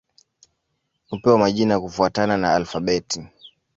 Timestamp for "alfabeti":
2.55-3.27